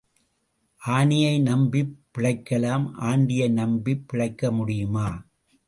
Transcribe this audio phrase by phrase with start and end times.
[0.81, 5.07] ஆனையை நம்பிப் பிழைக்கலாம் ஆண்டியை நம்பிப் பிழைக்க முடியுமா?